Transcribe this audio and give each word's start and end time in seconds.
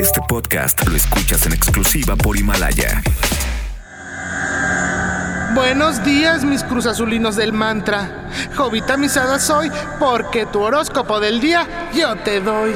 Este 0.00 0.20
podcast 0.28 0.86
lo 0.86 0.96
escuchas 0.96 1.46
en 1.46 1.52
exclusiva 1.52 2.16
por 2.16 2.36
Himalaya. 2.36 3.02
Buenos 5.54 6.02
días, 6.04 6.44
mis 6.44 6.64
cruzazulinos 6.64 7.36
del 7.36 7.52
mantra. 7.52 8.28
Jovita 8.56 8.96
misada 8.96 9.38
soy, 9.38 9.70
porque 9.98 10.46
tu 10.46 10.60
horóscopo 10.60 11.20
del 11.20 11.40
día 11.40 11.90
yo 11.94 12.16
te 12.16 12.40
doy. 12.40 12.74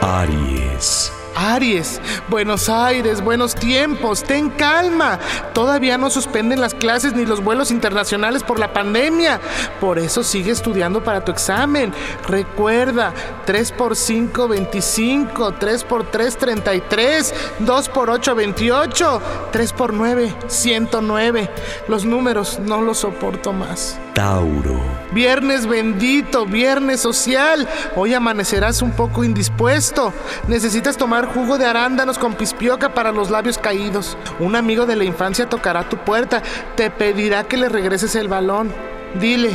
Aries. 0.00 1.11
Aries, 1.42 2.00
Buenos 2.28 2.68
Aires, 2.68 3.20
buenos 3.20 3.54
tiempos, 3.54 4.22
ten 4.22 4.48
calma. 4.50 5.18
Todavía 5.52 5.98
no 5.98 6.08
suspenden 6.08 6.60
las 6.60 6.72
clases 6.72 7.14
ni 7.14 7.26
los 7.26 7.42
vuelos 7.42 7.70
internacionales 7.70 8.42
por 8.42 8.58
la 8.58 8.72
pandemia. 8.72 9.40
Por 9.80 9.98
eso 9.98 10.22
sigue 10.22 10.52
estudiando 10.52 11.02
para 11.02 11.24
tu 11.24 11.32
examen. 11.32 11.92
Recuerda, 12.28 13.12
3 13.44 13.72
por 13.72 13.96
5, 13.96 14.48
25, 14.48 15.52
3 15.54 15.84
por 15.84 16.10
3, 16.10 16.36
33, 16.38 17.34
2 17.58 17.88
por 17.88 18.10
8, 18.10 18.34
28, 18.34 19.22
3 19.50 19.72
por 19.72 19.92
9, 19.92 20.34
109. 20.46 21.50
Los 21.88 22.04
números 22.04 22.60
no 22.60 22.80
los 22.82 22.98
soporto 22.98 23.52
más. 23.52 23.98
Tauro. 24.14 24.80
Viernes 25.12 25.66
bendito, 25.66 26.46
viernes 26.46 27.00
social. 27.00 27.68
Hoy 27.96 28.14
amanecerás 28.14 28.82
un 28.82 28.92
poco 28.92 29.24
indispuesto. 29.24 30.12
Necesitas 30.48 30.96
tomar 30.96 31.26
jugo 31.26 31.58
de 31.58 31.66
arándanos 31.66 32.18
con 32.18 32.34
pispioca 32.34 32.94
para 32.94 33.12
los 33.12 33.30
labios 33.30 33.58
caídos. 33.58 34.16
Un 34.38 34.56
amigo 34.56 34.86
de 34.86 34.96
la 34.96 35.04
infancia 35.04 35.48
tocará 35.48 35.88
tu 35.88 35.96
puerta. 35.98 36.42
Te 36.76 36.90
pedirá 36.90 37.44
que 37.44 37.56
le 37.56 37.68
regreses 37.68 38.14
el 38.14 38.28
balón. 38.28 38.72
Dile, 39.20 39.50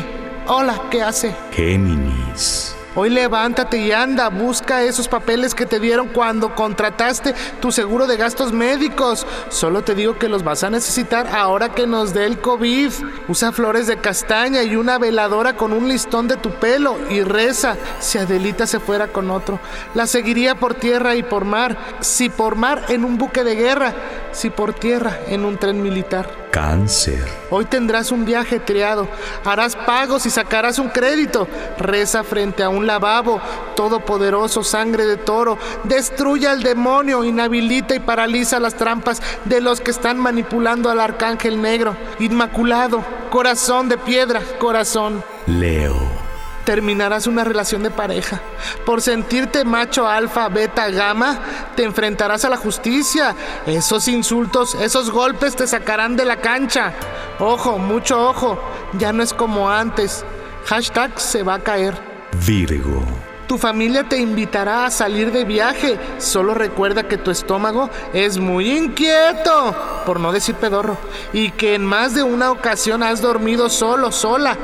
hola, 0.47 0.81
¿qué 0.91 1.01
hace? 1.01 1.35
Géminis. 1.51 2.66
Hoy 2.99 3.11
levántate 3.11 3.77
y 3.77 3.91
anda, 3.91 4.27
busca 4.29 4.81
esos 4.81 5.07
papeles 5.07 5.53
que 5.53 5.67
te 5.67 5.79
dieron 5.79 6.07
cuando 6.07 6.55
contrataste 6.55 7.35
tu 7.61 7.71
seguro 7.71 8.07
de 8.07 8.17
gastos 8.17 8.53
médicos. 8.53 9.27
Solo 9.49 9.83
te 9.83 9.93
digo 9.93 10.17
que 10.17 10.27
los 10.27 10.43
vas 10.43 10.63
a 10.63 10.71
necesitar 10.71 11.27
ahora 11.27 11.75
que 11.75 11.85
nos 11.85 12.15
dé 12.15 12.25
el 12.25 12.39
COVID. 12.39 12.91
Usa 13.27 13.51
flores 13.51 13.85
de 13.85 13.97
castaña 13.97 14.63
y 14.63 14.75
una 14.75 14.97
veladora 14.97 15.55
con 15.55 15.73
un 15.73 15.87
listón 15.87 16.27
de 16.27 16.37
tu 16.37 16.49
pelo 16.55 16.97
y 17.11 17.21
reza 17.21 17.77
si 17.99 18.17
Adelita 18.17 18.65
se 18.65 18.79
fuera 18.79 19.09
con 19.09 19.29
otro. 19.29 19.59
La 19.93 20.07
seguiría 20.07 20.55
por 20.55 20.73
tierra 20.73 21.15
y 21.15 21.21
por 21.21 21.45
mar. 21.45 21.77
Si 21.99 22.29
por 22.29 22.55
mar 22.55 22.85
en 22.89 23.05
un 23.05 23.19
buque 23.19 23.43
de 23.43 23.53
guerra, 23.53 23.93
si 24.31 24.49
por 24.49 24.73
tierra 24.73 25.19
en 25.27 25.45
un 25.45 25.59
tren 25.59 25.83
militar. 25.83 26.46
Cáncer. 26.57 27.23
Hoy 27.51 27.65
tendrás 27.65 28.11
un 28.11 28.25
viaje 28.25 28.59
triado, 28.59 29.07
harás 29.45 29.75
pagos 29.75 30.25
y 30.25 30.31
sacarás 30.31 30.79
un 30.79 30.89
crédito. 30.89 31.47
Reza 31.77 32.23
frente 32.23 32.63
a 32.63 32.69
un 32.69 32.87
lavabo, 32.87 33.39
todopoderoso, 33.75 34.63
sangre 34.63 35.05
de 35.05 35.17
toro. 35.17 35.59
Destruye 35.83 36.47
al 36.47 36.63
demonio, 36.63 37.23
inhabilita 37.23 37.93
y 37.93 37.99
paraliza 37.99 38.59
las 38.59 38.73
trampas 38.73 39.21
de 39.45 39.61
los 39.61 39.81
que 39.81 39.91
están 39.91 40.17
manipulando 40.17 40.89
al 40.89 40.99
arcángel 40.99 41.61
negro. 41.61 41.95
Inmaculado, 42.17 43.03
corazón 43.29 43.87
de 43.87 43.99
piedra, 43.99 44.41
corazón. 44.57 45.23
Leo 45.45 46.26
terminarás 46.67 47.27
una 47.27 47.45
relación 47.45 47.81
de 47.81 47.91
pareja. 47.91 48.41
Por 48.85 49.01
sentirte 49.01 49.63
macho 49.63 50.05
alfa, 50.05 50.49
beta, 50.49 50.89
gamma, 50.89 51.39
te 51.77 51.85
enfrentarás 51.85 52.43
a 52.43 52.49
la 52.49 52.57
justicia. 52.57 53.33
Esos 53.65 54.09
insultos, 54.09 54.75
esos 54.75 55.09
golpes 55.09 55.55
te 55.55 55.65
sacarán 55.65 56.17
de 56.17 56.25
la 56.25 56.41
cancha. 56.41 56.91
Ojo, 57.39 57.77
mucho 57.77 58.21
ojo, 58.21 58.61
ya 58.99 59.13
no 59.13 59.23
es 59.23 59.33
como 59.33 59.69
antes. 59.69 60.25
Hashtag 60.65 61.17
se 61.21 61.41
va 61.41 61.53
a 61.53 61.59
caer. 61.59 61.97
Virgo. 62.45 63.01
Tu 63.47 63.57
familia 63.57 64.03
te 64.03 64.17
invitará 64.17 64.85
a 64.85 64.91
salir 64.91 65.31
de 65.31 65.45
viaje. 65.45 65.97
Solo 66.17 66.53
recuerda 66.53 67.07
que 67.07 67.17
tu 67.17 67.31
estómago 67.31 67.89
es 68.11 68.37
muy 68.37 68.77
inquieto, 68.77 69.73
por 70.05 70.19
no 70.19 70.33
decir 70.33 70.55
pedorro, 70.55 70.97
y 71.31 71.51
que 71.51 71.75
en 71.75 71.85
más 71.85 72.13
de 72.13 72.23
una 72.23 72.51
ocasión 72.51 73.03
has 73.03 73.21
dormido 73.21 73.69
solo, 73.69 74.11
sola. 74.11 74.57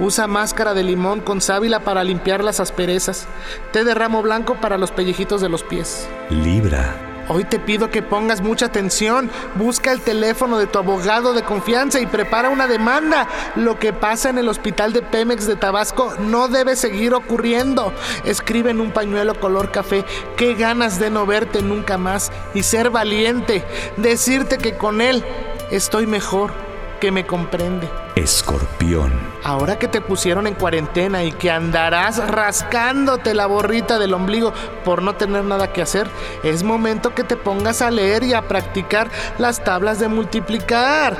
Usa 0.00 0.26
máscara 0.28 0.74
de 0.74 0.84
limón 0.84 1.20
con 1.20 1.40
sábila 1.40 1.80
para 1.80 2.04
limpiar 2.04 2.44
las 2.44 2.60
asperezas. 2.60 3.26
Té 3.72 3.82
de 3.84 3.94
ramo 3.94 4.22
blanco 4.22 4.54
para 4.60 4.78
los 4.78 4.92
pellejitos 4.92 5.40
de 5.40 5.48
los 5.48 5.64
pies. 5.64 6.08
Libra. 6.30 6.94
Hoy 7.30 7.44
te 7.44 7.58
pido 7.58 7.90
que 7.90 8.00
pongas 8.00 8.40
mucha 8.40 8.66
atención. 8.66 9.30
Busca 9.56 9.92
el 9.92 10.00
teléfono 10.00 10.56
de 10.56 10.66
tu 10.66 10.78
abogado 10.78 11.34
de 11.34 11.42
confianza 11.42 12.00
y 12.00 12.06
prepara 12.06 12.48
una 12.48 12.66
demanda. 12.66 13.28
Lo 13.54 13.78
que 13.78 13.92
pasa 13.92 14.30
en 14.30 14.38
el 14.38 14.48
hospital 14.48 14.94
de 14.94 15.02
Pemex 15.02 15.46
de 15.46 15.56
Tabasco 15.56 16.14
no 16.20 16.48
debe 16.48 16.74
seguir 16.74 17.12
ocurriendo. 17.12 17.92
Escribe 18.24 18.70
en 18.70 18.80
un 18.80 18.92
pañuelo 18.92 19.38
color 19.38 19.70
café. 19.70 20.04
Qué 20.36 20.54
ganas 20.54 20.98
de 20.98 21.10
no 21.10 21.26
verte 21.26 21.60
nunca 21.60 21.98
más 21.98 22.32
y 22.54 22.62
ser 22.62 22.88
valiente. 22.88 23.62
Decirte 23.98 24.56
que 24.56 24.78
con 24.78 25.02
él 25.02 25.22
estoy 25.70 26.06
mejor 26.06 26.67
que 26.98 27.10
me 27.10 27.26
comprende. 27.26 27.88
Escorpión. 28.16 29.12
Ahora 29.44 29.78
que 29.78 29.88
te 29.88 30.00
pusieron 30.00 30.46
en 30.46 30.54
cuarentena 30.54 31.24
y 31.24 31.32
que 31.32 31.50
andarás 31.50 32.18
rascándote 32.28 33.34
la 33.34 33.46
borrita 33.46 33.98
del 33.98 34.14
ombligo 34.14 34.52
por 34.84 35.02
no 35.02 35.14
tener 35.14 35.44
nada 35.44 35.72
que 35.72 35.82
hacer, 35.82 36.08
es 36.42 36.62
momento 36.62 37.14
que 37.14 37.24
te 37.24 37.36
pongas 37.36 37.82
a 37.82 37.90
leer 37.90 38.24
y 38.24 38.34
a 38.34 38.42
practicar 38.42 39.10
las 39.38 39.62
tablas 39.62 39.98
de 39.98 40.08
multiplicar. 40.08 41.16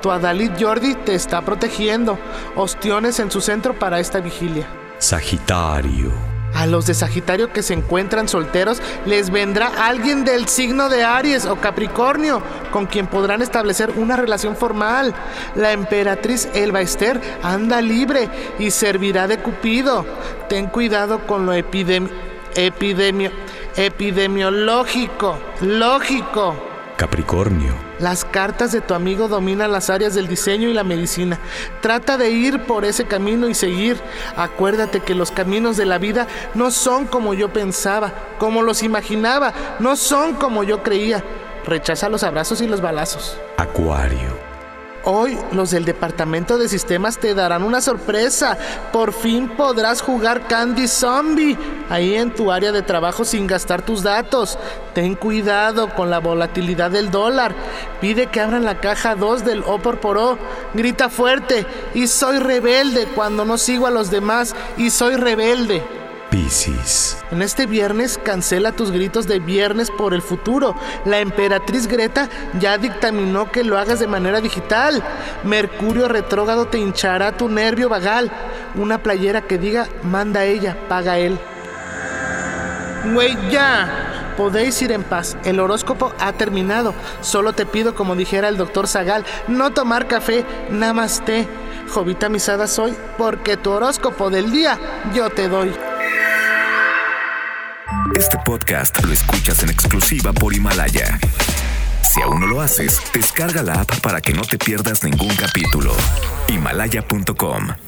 Tu 0.00 0.10
Adalid 0.10 0.52
Jordi 0.58 0.94
te 0.94 1.14
está 1.14 1.42
protegiendo. 1.42 2.18
Ostiones 2.56 3.18
en 3.18 3.30
su 3.30 3.40
centro 3.40 3.78
para 3.78 4.00
esta 4.00 4.20
vigilia. 4.20 4.66
Sagitario. 4.98 6.37
A 6.58 6.66
los 6.66 6.86
de 6.86 6.94
Sagitario 6.94 7.52
que 7.52 7.62
se 7.62 7.72
encuentran 7.72 8.26
solteros 8.26 8.82
les 9.06 9.30
vendrá 9.30 9.86
alguien 9.86 10.24
del 10.24 10.48
signo 10.48 10.88
de 10.88 11.04
Aries 11.04 11.46
o 11.46 11.54
Capricornio 11.54 12.42
con 12.72 12.86
quien 12.86 13.06
podrán 13.06 13.42
establecer 13.42 13.92
una 13.94 14.16
relación 14.16 14.56
formal. 14.56 15.14
La 15.54 15.70
emperatriz 15.70 16.48
Elba 16.54 16.80
Ester 16.80 17.20
anda 17.44 17.80
libre 17.80 18.28
y 18.58 18.72
servirá 18.72 19.28
de 19.28 19.38
Cupido. 19.38 20.04
Ten 20.48 20.66
cuidado 20.66 21.28
con 21.28 21.46
lo 21.46 21.52
epidemio, 21.52 22.10
epidemio, 22.56 23.30
epidemiológico, 23.76 25.38
lógico. 25.60 26.67
Capricornio. 26.98 27.74
Las 28.00 28.24
cartas 28.24 28.72
de 28.72 28.80
tu 28.80 28.92
amigo 28.92 29.28
dominan 29.28 29.70
las 29.70 29.88
áreas 29.88 30.14
del 30.14 30.26
diseño 30.26 30.68
y 30.68 30.74
la 30.74 30.82
medicina. 30.82 31.38
Trata 31.80 32.18
de 32.18 32.30
ir 32.30 32.64
por 32.64 32.84
ese 32.84 33.04
camino 33.06 33.48
y 33.48 33.54
seguir. 33.54 34.00
Acuérdate 34.36 34.98
que 34.98 35.14
los 35.14 35.30
caminos 35.30 35.76
de 35.76 35.86
la 35.86 35.98
vida 35.98 36.26
no 36.54 36.72
son 36.72 37.06
como 37.06 37.34
yo 37.34 37.52
pensaba, 37.52 38.12
como 38.38 38.62
los 38.62 38.82
imaginaba, 38.82 39.54
no 39.78 39.94
son 39.94 40.34
como 40.34 40.64
yo 40.64 40.82
creía. 40.82 41.22
Rechaza 41.64 42.08
los 42.08 42.24
abrazos 42.24 42.60
y 42.62 42.66
los 42.66 42.80
balazos. 42.80 43.38
Acuario. 43.56 44.37
Hoy 45.04 45.38
los 45.52 45.70
del 45.70 45.84
departamento 45.84 46.58
de 46.58 46.68
sistemas 46.68 47.18
te 47.18 47.34
darán 47.34 47.62
una 47.62 47.80
sorpresa. 47.80 48.58
Por 48.92 49.12
fin 49.12 49.48
podrás 49.48 50.02
jugar 50.02 50.46
Candy 50.46 50.88
Zombie 50.88 51.56
ahí 51.88 52.14
en 52.14 52.34
tu 52.34 52.50
área 52.50 52.72
de 52.72 52.82
trabajo 52.82 53.24
sin 53.24 53.46
gastar 53.46 53.82
tus 53.82 54.02
datos. 54.02 54.58
Ten 54.94 55.14
cuidado 55.14 55.94
con 55.94 56.10
la 56.10 56.18
volatilidad 56.18 56.90
del 56.90 57.10
dólar. 57.10 57.54
Pide 58.00 58.26
que 58.26 58.40
abran 58.40 58.64
la 58.64 58.80
caja 58.80 59.14
2 59.14 59.44
del 59.44 59.62
O 59.66 59.78
por 59.78 60.00
por 60.00 60.18
O. 60.18 60.38
Grita 60.74 61.08
fuerte. 61.08 61.66
Y 61.94 62.06
soy 62.06 62.38
rebelde 62.38 63.06
cuando 63.14 63.44
no 63.44 63.56
sigo 63.58 63.86
a 63.86 63.90
los 63.90 64.10
demás. 64.10 64.54
Y 64.76 64.90
soy 64.90 65.16
rebelde. 65.16 65.97
Piscis. 66.30 67.16
En 67.30 67.40
este 67.42 67.66
viernes 67.66 68.18
cancela 68.22 68.72
tus 68.72 68.90
gritos 68.90 69.26
de 69.26 69.38
viernes 69.38 69.90
por 69.90 70.12
el 70.12 70.20
futuro. 70.20 70.74
La 71.04 71.20
emperatriz 71.20 71.86
Greta 71.86 72.28
ya 72.60 72.76
dictaminó 72.76 73.50
que 73.50 73.64
lo 73.64 73.78
hagas 73.78 73.98
de 73.98 74.06
manera 74.06 74.40
digital. 74.40 75.02
Mercurio 75.44 76.08
retrógrado 76.08 76.66
te 76.66 76.78
hinchará 76.78 77.36
tu 77.36 77.48
nervio 77.48 77.88
vagal. 77.88 78.30
Una 78.74 79.02
playera 79.02 79.42
que 79.42 79.58
diga 79.58 79.88
manda 80.02 80.44
ella, 80.44 80.76
paga 80.88 81.18
él. 81.18 81.38
Güey, 83.12 83.36
ya. 83.50 84.34
Podéis 84.36 84.80
ir 84.82 84.92
en 84.92 85.02
paz. 85.02 85.36
El 85.44 85.58
horóscopo 85.58 86.12
ha 86.20 86.32
terminado. 86.32 86.94
Solo 87.22 87.54
te 87.54 87.66
pido, 87.66 87.94
como 87.94 88.14
dijera 88.14 88.48
el 88.48 88.56
doctor 88.56 88.86
Zagal, 88.86 89.24
no 89.48 89.72
tomar 89.72 90.06
café, 90.06 90.44
nada 90.70 90.92
más. 90.92 91.22
Jovita 91.90 92.28
misada 92.28 92.66
soy, 92.66 92.94
porque 93.16 93.56
tu 93.56 93.70
horóscopo 93.70 94.30
del 94.30 94.52
día 94.52 94.78
yo 95.12 95.30
te 95.30 95.48
doy. 95.48 95.74
Este 98.18 98.36
podcast 98.38 99.04
lo 99.04 99.12
escuchas 99.12 99.62
en 99.62 99.70
exclusiva 99.70 100.32
por 100.32 100.52
Himalaya. 100.52 101.20
Si 102.02 102.20
aún 102.20 102.40
no 102.40 102.48
lo 102.48 102.60
haces, 102.60 103.00
descarga 103.14 103.62
la 103.62 103.74
app 103.74 104.00
para 104.00 104.20
que 104.20 104.32
no 104.32 104.42
te 104.42 104.58
pierdas 104.58 105.04
ningún 105.04 105.34
capítulo. 105.36 105.94
Himalaya.com 106.48 107.87